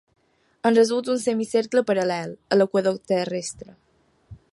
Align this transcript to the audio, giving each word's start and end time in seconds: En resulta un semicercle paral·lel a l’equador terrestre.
En 0.69 0.77
resulta 0.77 1.11
un 1.15 1.19
semicercle 1.25 1.83
paral·lel 1.91 2.33
a 2.55 2.59
l’equador 2.61 2.97
terrestre. 3.13 3.71